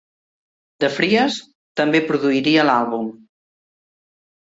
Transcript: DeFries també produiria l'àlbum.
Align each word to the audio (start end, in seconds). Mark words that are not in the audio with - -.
DeFries 0.83 1.35
també 1.79 2.01
produiria 2.07 2.63
l'àlbum. 2.71 3.13